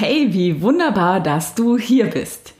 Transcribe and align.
Hey, 0.00 0.32
wie 0.32 0.62
wunderbar, 0.62 1.18
dass 1.18 1.56
du 1.56 1.76
hier 1.76 2.06
bist. 2.06 2.54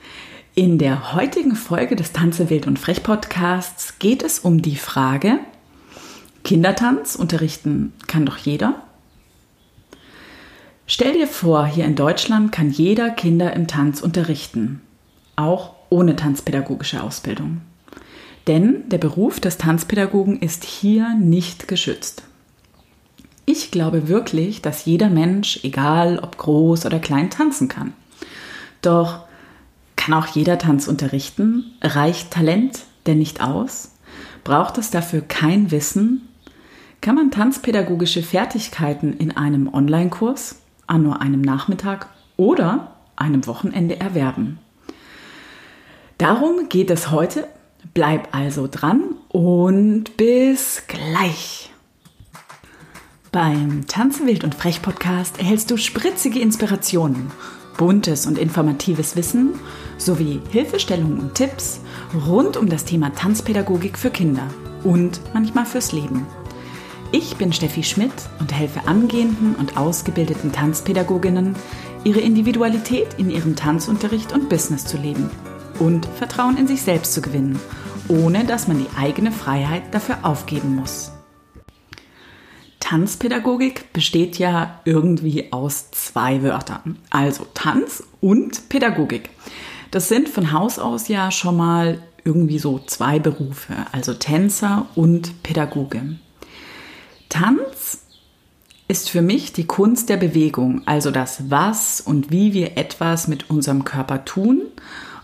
In 0.55 0.77
der 0.77 1.13
heutigen 1.13 1.55
Folge 1.55 1.95
des 1.95 2.11
Tanze 2.11 2.49
Wild 2.49 2.67
und 2.67 2.77
Frech 2.77 3.01
Podcasts 3.01 3.97
geht 3.97 4.23
es 4.23 4.39
um 4.39 4.61
die 4.61 4.75
Frage, 4.75 5.39
Kindertanz 6.43 7.15
unterrichten 7.15 7.93
kann 8.07 8.25
doch 8.25 8.35
jeder? 8.35 8.83
Stell 10.85 11.13
dir 11.13 11.27
vor, 11.27 11.65
hier 11.65 11.85
in 11.85 11.95
Deutschland 11.95 12.51
kann 12.51 12.71
jeder 12.71 13.09
Kinder 13.09 13.53
im 13.53 13.67
Tanz 13.67 14.01
unterrichten, 14.01 14.81
auch 15.37 15.75
ohne 15.87 16.17
tanzpädagogische 16.17 17.01
Ausbildung. 17.01 17.61
Denn 18.47 18.89
der 18.89 18.97
Beruf 18.97 19.39
des 19.39 19.57
Tanzpädagogen 19.57 20.41
ist 20.41 20.65
hier 20.65 21.15
nicht 21.17 21.69
geschützt. 21.69 22.23
Ich 23.51 23.71
glaube 23.71 24.07
wirklich, 24.07 24.61
dass 24.61 24.85
jeder 24.85 25.09
Mensch, 25.09 25.61
egal 25.63 26.19
ob 26.19 26.37
groß 26.37 26.85
oder 26.85 26.99
klein, 26.99 27.31
tanzen 27.31 27.67
kann. 27.67 27.93
Doch 28.83 29.21
kann 29.95 30.13
auch 30.13 30.27
jeder 30.27 30.59
Tanz 30.59 30.87
unterrichten? 30.87 31.71
Reicht 31.81 32.29
Talent 32.29 32.81
denn 33.07 33.17
nicht 33.17 33.41
aus? 33.41 33.95
Braucht 34.43 34.77
es 34.77 34.91
dafür 34.91 35.21
kein 35.21 35.71
Wissen? 35.71 36.29
Kann 37.01 37.15
man 37.15 37.31
tanzpädagogische 37.31 38.21
Fertigkeiten 38.21 39.13
in 39.13 39.35
einem 39.35 39.73
Online-Kurs, 39.73 40.61
an 40.85 41.01
nur 41.01 41.19
einem 41.19 41.41
Nachmittag 41.41 42.07
oder 42.37 42.97
einem 43.15 43.47
Wochenende 43.47 43.99
erwerben? 43.99 44.59
Darum 46.19 46.69
geht 46.69 46.91
es 46.91 47.09
heute. 47.09 47.47
Bleib 47.95 48.27
also 48.31 48.67
dran 48.69 49.15
und 49.29 50.17
bis 50.17 50.83
gleich. 50.85 51.58
Beim 53.31 53.85
Tanzen 53.85 54.25
wild 54.25 54.43
und 54.43 54.55
frech 54.55 54.81
Podcast 54.81 55.37
erhältst 55.37 55.69
du 55.69 55.77
spritzige 55.77 56.39
Inspirationen, 56.39 57.29
buntes 57.77 58.25
und 58.25 58.39
informatives 58.39 59.15
Wissen 59.15 59.53
sowie 59.99 60.41
Hilfestellungen 60.49 61.19
und 61.19 61.35
Tipps 61.35 61.79
rund 62.27 62.57
um 62.57 62.69
das 62.69 62.85
Thema 62.85 63.13
Tanzpädagogik 63.13 63.99
für 63.99 64.09
Kinder 64.09 64.47
und 64.83 65.21
manchmal 65.35 65.67
fürs 65.67 65.91
Leben. 65.91 66.25
Ich 67.11 67.37
bin 67.37 67.53
Steffi 67.53 67.83
Schmidt 67.83 68.13
und 68.39 68.51
helfe 68.51 68.87
angehenden 68.87 69.53
und 69.53 69.77
ausgebildeten 69.77 70.51
Tanzpädagoginnen, 70.51 71.55
ihre 72.03 72.21
Individualität 72.21 73.09
in 73.19 73.29
ihrem 73.29 73.55
Tanzunterricht 73.55 74.33
und 74.33 74.49
Business 74.49 74.85
zu 74.85 74.97
leben 74.97 75.29
und 75.77 76.07
Vertrauen 76.07 76.57
in 76.57 76.65
sich 76.65 76.81
selbst 76.81 77.13
zu 77.13 77.21
gewinnen, 77.21 77.59
ohne 78.07 78.43
dass 78.45 78.67
man 78.67 78.79
die 78.79 78.97
eigene 78.97 79.31
Freiheit 79.31 79.93
dafür 79.93 80.17
aufgeben 80.23 80.75
muss. 80.75 81.11
Tanzpädagogik 82.89 83.93
besteht 83.93 84.39
ja 84.39 84.79
irgendwie 84.83 85.53
aus 85.53 85.91
zwei 85.91 86.41
Wörtern. 86.41 86.97
Also 87.11 87.45
Tanz 87.53 88.03
und 88.19 88.67
Pädagogik. 88.67 89.29
Das 89.91 90.09
sind 90.09 90.27
von 90.27 90.53
Haus 90.53 90.79
aus 90.79 91.07
ja 91.07 91.29
schon 91.29 91.55
mal 91.55 91.99
irgendwie 92.23 92.57
so 92.57 92.79
zwei 92.79 93.19
Berufe, 93.19 93.75
also 93.91 94.15
Tänzer 94.15 94.87
und 94.95 95.43
Pädagoge. 95.43 96.17
Tanz 97.29 98.05
ist 98.87 99.11
für 99.11 99.21
mich 99.21 99.53
die 99.53 99.67
Kunst 99.67 100.09
der 100.09 100.17
Bewegung, 100.17 100.81
also 100.87 101.11
das 101.11 101.51
Was 101.51 102.01
und 102.01 102.31
wie 102.31 102.53
wir 102.53 102.75
etwas 102.75 103.27
mit 103.27 103.51
unserem 103.51 103.83
Körper 103.83 104.25
tun. 104.25 104.63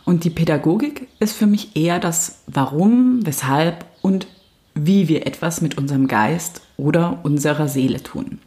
Und 0.05 0.23
die 0.23 0.29
Pädagogik 0.29 1.07
ist 1.19 1.35
für 1.35 1.47
mich 1.47 1.75
eher 1.75 1.97
das 1.97 2.43
Warum, 2.45 3.25
Weshalb 3.25 3.85
und 4.03 4.27
wie 4.75 5.07
wir 5.07 5.25
etwas 5.25 5.61
mit 5.61 5.77
unserem 5.77 6.07
Geist 6.07 6.61
oder 6.77 7.19
unserer 7.23 7.67
Seele 7.67 8.03
tun. 8.03 8.39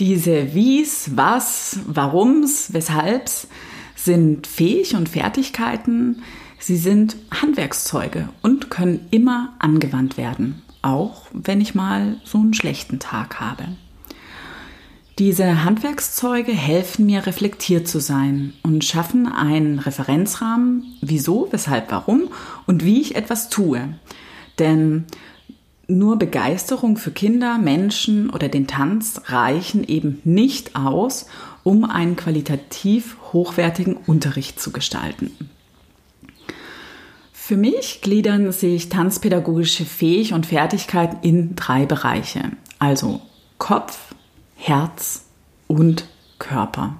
Diese 0.00 0.54
Wies, 0.54 1.10
Was, 1.14 1.78
Warums, 1.86 2.72
Weshalbs 2.72 3.46
sind 3.94 4.46
Fähig 4.46 4.96
und 4.96 5.08
Fertigkeiten. 5.08 6.22
Sie 6.58 6.76
sind 6.76 7.16
Handwerkszeuge 7.30 8.28
und 8.42 8.70
können 8.70 9.06
immer 9.10 9.52
angewandt 9.60 10.16
werden, 10.16 10.62
auch 10.82 11.26
wenn 11.32 11.60
ich 11.60 11.74
mal 11.76 12.16
so 12.24 12.38
einen 12.38 12.54
schlechten 12.54 12.98
Tag 12.98 13.38
habe. 13.38 13.68
Diese 15.20 15.62
Handwerkszeuge 15.62 16.50
helfen 16.50 17.06
mir, 17.06 17.24
reflektiert 17.24 17.86
zu 17.86 18.00
sein 18.00 18.52
und 18.64 18.84
schaffen 18.84 19.28
einen 19.28 19.78
Referenzrahmen, 19.78 20.96
wieso, 21.02 21.46
weshalb, 21.52 21.92
warum 21.92 22.30
und 22.66 22.84
wie 22.84 23.00
ich 23.00 23.14
etwas 23.14 23.48
tue. 23.48 23.94
Denn 24.58 25.04
nur 25.86 26.18
Begeisterung 26.18 26.96
für 26.96 27.10
Kinder, 27.10 27.58
Menschen 27.58 28.30
oder 28.30 28.48
den 28.48 28.66
Tanz 28.66 29.22
reichen 29.26 29.84
eben 29.84 30.20
nicht 30.24 30.76
aus, 30.76 31.26
um 31.62 31.84
einen 31.84 32.16
qualitativ 32.16 33.16
hochwertigen 33.32 33.96
Unterricht 33.96 34.60
zu 34.60 34.70
gestalten. 34.70 35.30
Für 37.32 37.56
mich 37.58 38.00
gliedern 38.00 38.52
sich 38.52 38.88
tanzpädagogische 38.88 39.84
Fähig 39.84 40.32
und 40.32 40.46
Fertigkeiten 40.46 41.18
in 41.20 41.54
drei 41.56 41.84
Bereiche, 41.84 42.52
also 42.78 43.20
Kopf, 43.58 44.14
Herz 44.56 45.26
und 45.66 46.08
Körper. 46.38 46.96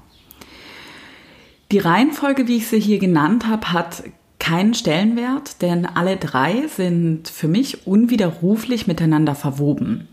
Die 1.73 1.79
Reihenfolge, 1.79 2.47
wie 2.47 2.59
ich 2.59 2.67
sie 2.67 2.79
hier 2.79 2.99
genannt 2.99 3.47
habe, 3.47 3.73
hat 3.73 4.05
keinen 4.45 4.75
Stellenwert, 4.75 5.63
denn 5.63 5.87
alle 5.87 6.19
drei 6.19 6.67
sind 6.69 7.29
für 7.29 7.49
mich 7.49 7.87
unwiderruflich 7.87 8.87
miteinander 8.87 9.35
verwoben. 9.35 10.07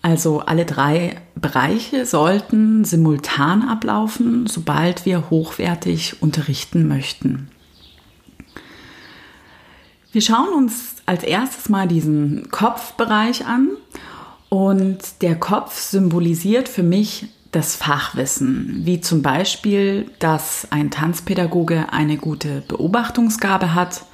Also 0.00 0.40
alle 0.40 0.64
drei 0.64 1.20
Bereiche 1.34 2.06
sollten 2.06 2.86
simultan 2.86 3.68
ablaufen, 3.68 4.46
sobald 4.46 5.04
wir 5.04 5.28
hochwertig 5.28 6.22
unterrichten 6.22 6.88
möchten. 6.88 7.50
Wir 10.10 10.22
schauen 10.22 10.54
uns 10.54 10.94
als 11.04 11.22
erstes 11.22 11.68
mal 11.68 11.86
diesen 11.86 12.48
Kopfbereich 12.50 13.44
an 13.44 13.68
und 14.48 15.20
der 15.20 15.34
Kopf 15.34 15.78
symbolisiert 15.78 16.66
für 16.66 16.82
mich 16.82 17.26
das 17.52 17.76
Fachwissen, 17.76 18.82
wie 18.84 19.00
zum 19.00 19.22
Beispiel, 19.22 20.10
dass 20.18 20.68
ein 20.70 20.90
Tanzpädagoge 20.90 21.92
eine 21.92 22.16
gute 22.16 22.62
Beobachtungsgabe 22.68 23.74
hat, 23.74 24.04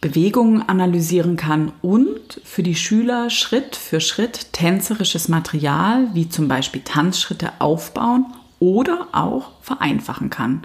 Bewegungen 0.00 0.68
analysieren 0.68 1.36
kann 1.36 1.72
und 1.82 2.40
für 2.44 2.62
die 2.62 2.76
Schüler 2.76 3.30
Schritt 3.30 3.74
für 3.74 4.00
Schritt 4.00 4.52
tänzerisches 4.52 5.28
Material, 5.28 6.08
wie 6.14 6.28
zum 6.28 6.46
Beispiel 6.46 6.82
Tanzschritte 6.82 7.52
aufbauen 7.58 8.26
oder 8.60 9.08
auch 9.12 9.52
vereinfachen 9.60 10.30
kann. 10.30 10.62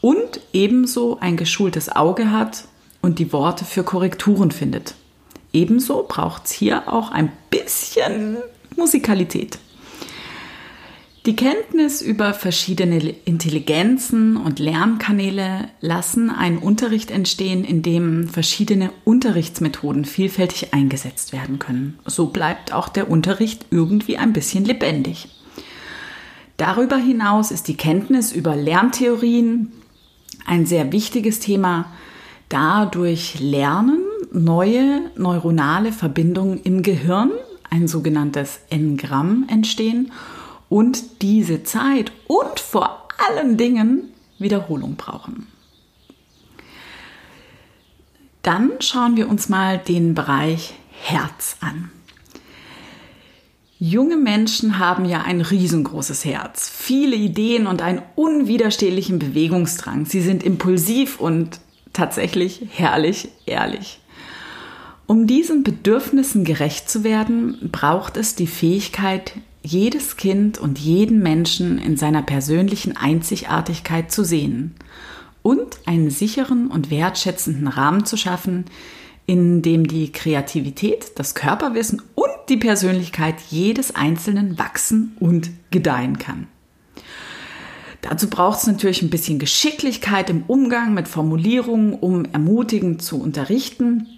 Und 0.00 0.40
ebenso 0.52 1.18
ein 1.20 1.36
geschultes 1.36 1.94
Auge 1.94 2.32
hat 2.32 2.64
und 3.02 3.18
die 3.18 3.32
Worte 3.32 3.64
für 3.64 3.84
Korrekturen 3.84 4.50
findet. 4.50 4.94
Ebenso 5.52 6.04
braucht 6.08 6.46
es 6.46 6.50
hier 6.50 6.92
auch 6.92 7.12
ein 7.12 7.30
bisschen 7.50 8.38
Musikalität. 8.76 9.58
Die 11.26 11.34
Kenntnis 11.34 12.02
über 12.02 12.34
verschiedene 12.34 13.00
Intelligenzen 13.24 14.36
und 14.36 14.60
Lernkanäle 14.60 15.70
lassen 15.80 16.30
einen 16.30 16.58
Unterricht 16.58 17.10
entstehen, 17.10 17.64
in 17.64 17.82
dem 17.82 18.28
verschiedene 18.28 18.92
Unterrichtsmethoden 19.02 20.04
vielfältig 20.04 20.72
eingesetzt 20.72 21.32
werden 21.32 21.58
können. 21.58 21.98
So 22.06 22.28
bleibt 22.28 22.72
auch 22.72 22.88
der 22.88 23.10
Unterricht 23.10 23.66
irgendwie 23.72 24.18
ein 24.18 24.32
bisschen 24.32 24.64
lebendig. 24.64 25.26
Darüber 26.58 26.96
hinaus 26.96 27.50
ist 27.50 27.66
die 27.66 27.76
Kenntnis 27.76 28.30
über 28.30 28.54
Lerntheorien 28.54 29.72
ein 30.46 30.64
sehr 30.64 30.92
wichtiges 30.92 31.40
Thema, 31.40 31.86
da 32.48 32.86
durch 32.86 33.40
Lernen 33.40 33.98
neue 34.30 35.10
neuronale 35.16 35.90
Verbindungen 35.90 36.60
im 36.62 36.84
Gehirn, 36.84 37.32
ein 37.68 37.88
sogenanntes 37.88 38.60
Engramm, 38.70 39.44
entstehen 39.48 40.12
und 40.68 41.22
diese 41.22 41.62
Zeit 41.62 42.12
und 42.26 42.60
vor 42.60 43.08
allen 43.28 43.56
Dingen 43.56 44.12
Wiederholung 44.38 44.96
brauchen. 44.96 45.46
Dann 48.42 48.72
schauen 48.80 49.16
wir 49.16 49.28
uns 49.28 49.48
mal 49.48 49.78
den 49.78 50.14
Bereich 50.14 50.74
Herz 51.02 51.56
an. 51.60 51.90
Junge 53.78 54.16
Menschen 54.16 54.78
haben 54.78 55.04
ja 55.04 55.22
ein 55.22 55.42
riesengroßes 55.42 56.24
Herz, 56.24 56.70
viele 56.70 57.16
Ideen 57.16 57.66
und 57.66 57.82
einen 57.82 58.00
unwiderstehlichen 58.14 59.18
Bewegungsdrang. 59.18 60.06
Sie 60.06 60.22
sind 60.22 60.42
impulsiv 60.42 61.20
und 61.20 61.60
tatsächlich 61.92 62.62
herrlich 62.70 63.28
ehrlich. 63.44 64.00
Um 65.06 65.26
diesen 65.26 65.62
Bedürfnissen 65.62 66.44
gerecht 66.44 66.88
zu 66.88 67.04
werden, 67.04 67.68
braucht 67.70 68.16
es 68.16 68.34
die 68.34 68.46
Fähigkeit, 68.46 69.34
jedes 69.66 70.16
Kind 70.16 70.58
und 70.58 70.78
jeden 70.78 71.22
Menschen 71.22 71.78
in 71.78 71.96
seiner 71.96 72.22
persönlichen 72.22 72.96
Einzigartigkeit 72.96 74.10
zu 74.10 74.24
sehen 74.24 74.74
und 75.42 75.78
einen 75.86 76.10
sicheren 76.10 76.68
und 76.68 76.90
wertschätzenden 76.90 77.68
Rahmen 77.68 78.04
zu 78.04 78.16
schaffen, 78.16 78.64
in 79.26 79.62
dem 79.62 79.86
die 79.86 80.12
Kreativität, 80.12 81.12
das 81.16 81.34
Körperwissen 81.34 82.00
und 82.14 82.30
die 82.48 82.56
Persönlichkeit 82.56 83.36
jedes 83.50 83.94
Einzelnen 83.94 84.58
wachsen 84.58 85.16
und 85.18 85.50
gedeihen 85.70 86.18
kann. 86.18 86.46
Dazu 88.02 88.30
braucht 88.30 88.60
es 88.60 88.66
natürlich 88.68 89.02
ein 89.02 89.10
bisschen 89.10 89.40
Geschicklichkeit 89.40 90.30
im 90.30 90.44
Umgang 90.46 90.94
mit 90.94 91.08
Formulierungen, 91.08 91.94
um 91.94 92.24
ermutigend 92.26 93.02
zu 93.02 93.20
unterrichten 93.20 94.15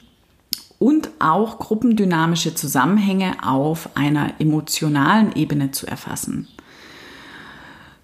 und 0.78 1.10
auch 1.19 1.58
gruppendynamische 1.58 2.54
Zusammenhänge 2.54 3.36
auf 3.42 3.90
einer 3.96 4.34
emotionalen 4.38 5.34
Ebene 5.34 5.70
zu 5.70 5.86
erfassen. 5.86 6.48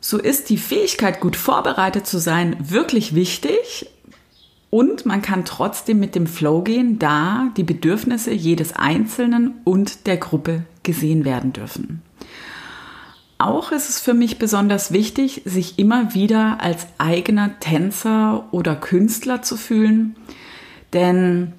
So 0.00 0.18
ist 0.18 0.50
die 0.50 0.58
Fähigkeit, 0.58 1.20
gut 1.20 1.36
vorbereitet 1.36 2.06
zu 2.06 2.18
sein, 2.18 2.56
wirklich 2.60 3.14
wichtig 3.14 3.88
und 4.70 5.06
man 5.06 5.22
kann 5.22 5.44
trotzdem 5.44 6.00
mit 6.00 6.14
dem 6.14 6.26
Flow 6.26 6.62
gehen, 6.62 6.98
da 6.98 7.48
die 7.56 7.62
Bedürfnisse 7.62 8.32
jedes 8.32 8.74
Einzelnen 8.74 9.54
und 9.62 10.06
der 10.06 10.16
Gruppe 10.16 10.64
gesehen 10.82 11.24
werden 11.24 11.52
dürfen. 11.52 12.02
Auch 13.38 13.72
ist 13.72 13.88
es 13.88 14.00
für 14.00 14.14
mich 14.14 14.38
besonders 14.38 14.92
wichtig, 14.92 15.42
sich 15.44 15.78
immer 15.78 16.14
wieder 16.14 16.60
als 16.60 16.86
eigener 16.98 17.58
Tänzer 17.60 18.48
oder 18.50 18.74
Künstler 18.74 19.42
zu 19.42 19.56
fühlen, 19.56 20.16
denn 20.92 21.52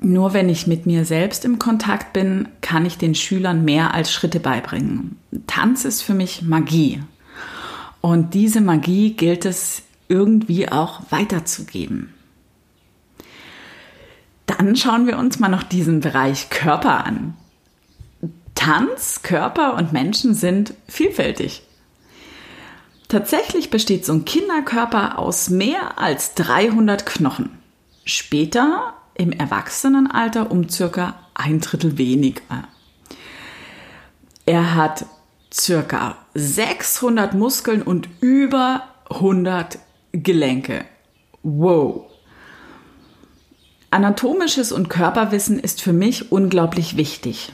nur 0.00 0.32
wenn 0.32 0.48
ich 0.48 0.66
mit 0.66 0.86
mir 0.86 1.04
selbst 1.04 1.44
im 1.44 1.58
Kontakt 1.58 2.12
bin, 2.12 2.48
kann 2.60 2.86
ich 2.86 2.98
den 2.98 3.14
Schülern 3.14 3.64
mehr 3.64 3.94
als 3.94 4.12
Schritte 4.12 4.38
beibringen. 4.38 5.16
Tanz 5.46 5.84
ist 5.84 6.02
für 6.02 6.14
mich 6.14 6.42
Magie. 6.42 7.02
Und 8.00 8.34
diese 8.34 8.60
Magie 8.60 9.14
gilt 9.14 9.44
es 9.44 9.82
irgendwie 10.08 10.68
auch 10.70 11.02
weiterzugeben. 11.10 12.14
Dann 14.46 14.76
schauen 14.76 15.06
wir 15.06 15.18
uns 15.18 15.40
mal 15.40 15.48
noch 15.48 15.64
diesen 15.64 16.00
Bereich 16.00 16.48
Körper 16.48 17.04
an. 17.04 17.34
Tanz, 18.54 19.22
Körper 19.22 19.74
und 19.74 19.92
Menschen 19.92 20.34
sind 20.34 20.74
vielfältig. 20.88 21.62
Tatsächlich 23.08 23.70
besteht 23.70 24.04
so 24.04 24.12
ein 24.12 24.24
Kinderkörper 24.24 25.18
aus 25.18 25.50
mehr 25.50 25.98
als 25.98 26.34
300 26.34 27.06
Knochen. 27.06 27.50
Später 28.04 28.94
im 29.18 29.32
Erwachsenenalter 29.32 30.50
um 30.50 30.68
circa 30.70 31.14
ein 31.34 31.60
Drittel 31.60 31.98
weniger. 31.98 32.40
Er 34.46 34.74
hat 34.74 35.04
circa 35.52 36.16
600 36.34 37.34
Muskeln 37.34 37.82
und 37.82 38.08
über 38.20 38.84
100 39.10 39.78
Gelenke. 40.12 40.84
Wow. 41.42 42.06
Anatomisches 43.90 44.72
und 44.72 44.88
Körperwissen 44.88 45.58
ist 45.58 45.82
für 45.82 45.92
mich 45.92 46.30
unglaublich 46.30 46.96
wichtig, 46.96 47.52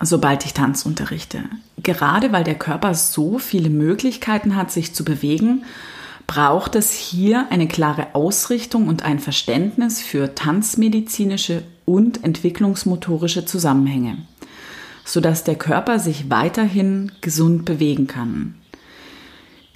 sobald 0.00 0.44
ich 0.44 0.54
Tanz 0.54 0.84
unterrichte. 0.84 1.44
Gerade 1.82 2.32
weil 2.32 2.44
der 2.44 2.54
Körper 2.56 2.94
so 2.94 3.38
viele 3.38 3.70
Möglichkeiten 3.70 4.56
hat, 4.56 4.72
sich 4.72 4.94
zu 4.94 5.04
bewegen 5.04 5.64
braucht 6.26 6.74
es 6.74 6.92
hier 6.92 7.46
eine 7.50 7.68
klare 7.68 8.14
Ausrichtung 8.14 8.88
und 8.88 9.04
ein 9.04 9.20
Verständnis 9.20 10.00
für 10.00 10.34
tanzmedizinische 10.34 11.62
und 11.84 12.24
entwicklungsmotorische 12.24 13.44
Zusammenhänge, 13.44 14.18
sodass 15.04 15.44
der 15.44 15.54
Körper 15.54 15.98
sich 15.98 16.30
weiterhin 16.30 17.12
gesund 17.20 17.64
bewegen 17.64 18.06
kann. 18.06 18.56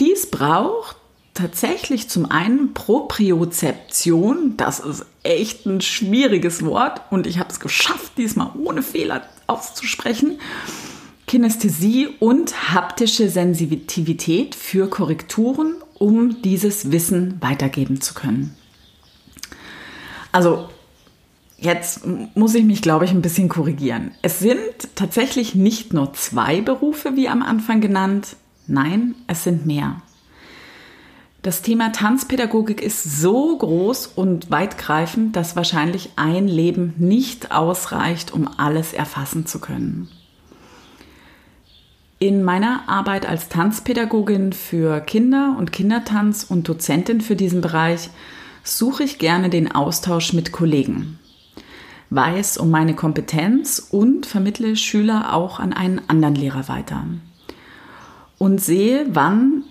Dies 0.00 0.31
braucht 0.31 0.97
tatsächlich 1.35 2.08
zum 2.08 2.31
einen 2.31 2.75
Propriozeption, 2.75 4.56
das 4.56 4.81
ist 4.81 5.06
echt 5.23 5.67
ein 5.67 5.81
schwieriges 5.81 6.64
Wort 6.64 7.03
und 7.11 7.26
ich 7.26 7.38
habe 7.38 7.50
es 7.50 7.61
geschafft, 7.61 8.12
diesmal 8.17 8.50
ohne 8.58 8.82
Fehler 8.82 9.23
auszusprechen. 9.46 10.38
Kinästhesie 11.26 12.08
und 12.19 12.73
haptische 12.73 13.29
Sensitivität 13.29 14.56
für 14.56 14.88
Korrekturen 14.88 15.76
um 16.00 16.41
dieses 16.41 16.91
Wissen 16.91 17.37
weitergeben 17.41 18.00
zu 18.00 18.14
können. 18.14 18.56
Also 20.32 20.70
jetzt 21.58 22.06
muss 22.35 22.55
ich 22.55 22.64
mich, 22.64 22.81
glaube 22.81 23.05
ich, 23.05 23.11
ein 23.11 23.20
bisschen 23.20 23.50
korrigieren. 23.50 24.12
Es 24.23 24.38
sind 24.38 24.61
tatsächlich 24.94 25.55
nicht 25.55 25.93
nur 25.93 26.14
zwei 26.14 26.62
Berufe, 26.62 27.17
wie 27.17 27.29
am 27.29 27.43
Anfang 27.43 27.82
genannt. 27.82 28.37
Nein, 28.67 29.14
es 29.26 29.44
sind 29.44 29.67
mehr. 29.67 30.00
Das 31.43 31.61
Thema 31.61 31.93
Tanzpädagogik 31.93 32.81
ist 32.81 33.20
so 33.20 33.58
groß 33.58 34.06
und 34.06 34.50
weitgreifend, 34.50 35.37
dass 35.37 35.55
wahrscheinlich 35.55 36.11
ein 36.17 36.49
Leben 36.49 36.94
nicht 36.96 37.53
ausreicht, 37.53 38.32
um 38.32 38.49
alles 38.56 38.94
erfassen 38.94 39.44
zu 39.44 39.58
können. 39.58 40.08
In 42.22 42.44
meiner 42.44 42.87
Arbeit 42.87 43.25
als 43.25 43.49
Tanzpädagogin 43.49 44.52
für 44.52 45.00
Kinder 45.00 45.56
und 45.58 45.72
Kindertanz 45.72 46.44
und 46.44 46.69
Dozentin 46.69 47.22
für 47.22 47.34
diesen 47.34 47.62
Bereich 47.62 48.11
suche 48.62 49.05
ich 49.05 49.19
gerne 49.19 49.49
den 49.49 49.72
Austausch 49.72 50.34
mit 50.34 50.52
Kollegen, 50.52 51.19
weiß 52.11 52.58
um 52.58 52.69
meine 52.69 52.94
Kompetenz 52.94 53.78
und 53.90 54.26
vermittle 54.26 54.76
Schüler 54.76 55.32
auch 55.32 55.61
an 55.61 55.72
einen 55.72 56.02
anderen 56.11 56.34
Lehrer 56.34 56.69
weiter 56.69 57.06
und 58.37 58.61
sehe, 58.61 59.06
wann 59.08 59.64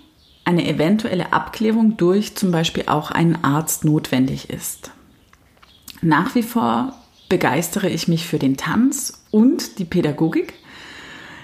eine 0.44 0.66
eventuelle 0.66 1.32
Abklärung 1.32 1.98
durch 1.98 2.34
zum 2.34 2.50
Beispiel 2.50 2.82
auch 2.88 3.12
einen 3.12 3.44
Arzt 3.44 3.84
notwendig 3.84 4.50
ist. 4.50 4.90
Nach 6.02 6.34
wie 6.34 6.42
vor 6.42 6.94
begeistere 7.28 7.88
ich 7.88 8.08
mich 8.08 8.26
für 8.26 8.40
den 8.40 8.56
Tanz 8.56 9.22
und 9.30 9.78
die 9.78 9.84
Pädagogik. 9.84 10.54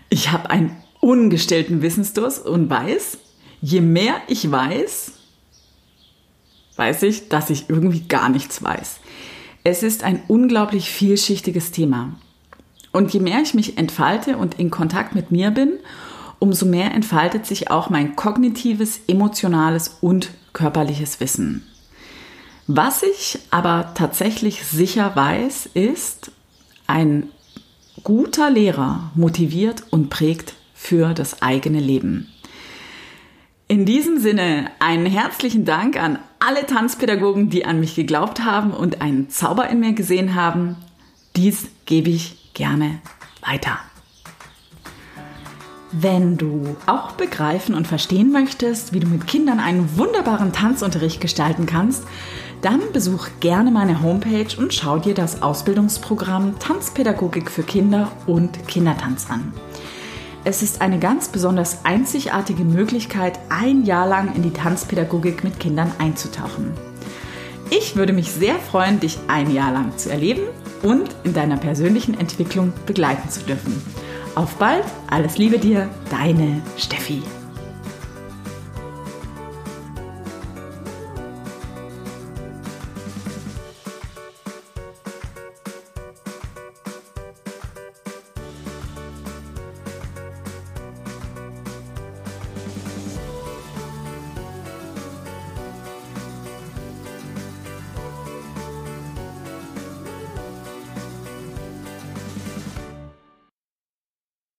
Ich 0.08 0.32
habe 0.32 0.50
ein 0.50 0.76
ungestellten 1.06 1.82
Wissensdurst 1.82 2.44
und 2.44 2.68
weiß, 2.68 3.18
je 3.60 3.80
mehr 3.80 4.14
ich 4.26 4.50
weiß, 4.50 5.12
weiß 6.74 7.04
ich, 7.04 7.28
dass 7.28 7.48
ich 7.48 7.70
irgendwie 7.70 8.00
gar 8.00 8.28
nichts 8.28 8.60
weiß. 8.60 8.96
Es 9.62 9.84
ist 9.84 10.02
ein 10.02 10.20
unglaublich 10.26 10.90
vielschichtiges 10.90 11.70
Thema. 11.70 12.14
Und 12.90 13.14
je 13.14 13.20
mehr 13.20 13.40
ich 13.40 13.54
mich 13.54 13.78
entfalte 13.78 14.36
und 14.36 14.58
in 14.58 14.72
Kontakt 14.72 15.14
mit 15.14 15.30
mir 15.30 15.52
bin, 15.52 15.74
umso 16.40 16.66
mehr 16.66 16.92
entfaltet 16.92 17.46
sich 17.46 17.70
auch 17.70 17.88
mein 17.88 18.16
kognitives, 18.16 18.98
emotionales 19.06 19.98
und 20.00 20.30
körperliches 20.54 21.20
Wissen. 21.20 21.64
Was 22.66 23.04
ich 23.04 23.38
aber 23.52 23.92
tatsächlich 23.94 24.64
sicher 24.64 25.14
weiß, 25.14 25.70
ist, 25.74 26.32
ein 26.88 27.28
guter 28.02 28.50
Lehrer 28.50 29.12
motiviert 29.14 29.84
und 29.90 30.10
prägt 30.10 30.54
für 30.76 31.14
das 31.14 31.42
eigene 31.42 31.80
Leben. 31.80 32.28
In 33.68 33.84
diesem 33.84 34.20
Sinne 34.20 34.70
einen 34.78 35.06
herzlichen 35.06 35.64
Dank 35.64 36.00
an 36.00 36.20
alle 36.38 36.66
Tanzpädagogen, 36.66 37.50
die 37.50 37.64
an 37.64 37.80
mich 37.80 37.96
geglaubt 37.96 38.44
haben 38.44 38.70
und 38.70 39.02
einen 39.02 39.28
Zauber 39.28 39.68
in 39.68 39.80
mir 39.80 39.92
gesehen 39.92 40.36
haben. 40.36 40.76
Dies 41.34 41.66
gebe 41.84 42.10
ich 42.10 42.52
gerne 42.54 43.00
weiter. 43.44 43.78
Wenn 45.90 46.36
du 46.36 46.76
auch 46.86 47.12
begreifen 47.12 47.74
und 47.74 47.86
verstehen 47.86 48.30
möchtest, 48.30 48.92
wie 48.92 49.00
du 49.00 49.08
mit 49.08 49.26
Kindern 49.26 49.58
einen 49.58 49.96
wunderbaren 49.96 50.52
Tanzunterricht 50.52 51.20
gestalten 51.20 51.66
kannst, 51.66 52.04
dann 52.60 52.80
besuch 52.92 53.28
gerne 53.40 53.70
meine 53.70 54.02
Homepage 54.02 54.56
und 54.58 54.74
schau 54.74 54.98
dir 54.98 55.14
das 55.14 55.42
Ausbildungsprogramm 55.42 56.58
Tanzpädagogik 56.58 57.50
für 57.50 57.62
Kinder 57.62 58.12
und 58.26 58.68
Kindertanz 58.68 59.30
an. 59.30 59.52
Es 60.48 60.62
ist 60.62 60.80
eine 60.80 61.00
ganz 61.00 61.26
besonders 61.28 61.84
einzigartige 61.84 62.62
Möglichkeit, 62.62 63.36
ein 63.48 63.84
Jahr 63.84 64.06
lang 64.06 64.36
in 64.36 64.44
die 64.44 64.52
Tanzpädagogik 64.52 65.42
mit 65.42 65.58
Kindern 65.58 65.90
einzutauchen. 65.98 66.72
Ich 67.68 67.96
würde 67.96 68.12
mich 68.12 68.30
sehr 68.30 68.54
freuen, 68.54 69.00
dich 69.00 69.18
ein 69.26 69.52
Jahr 69.52 69.72
lang 69.72 69.98
zu 69.98 70.08
erleben 70.08 70.42
und 70.84 71.08
in 71.24 71.34
deiner 71.34 71.56
persönlichen 71.56 72.14
Entwicklung 72.14 72.72
begleiten 72.86 73.28
zu 73.28 73.40
dürfen. 73.40 73.82
Auf 74.36 74.54
bald, 74.54 74.84
alles 75.10 75.36
Liebe 75.36 75.58
dir, 75.58 75.88
deine 76.10 76.62
Steffi. 76.76 77.24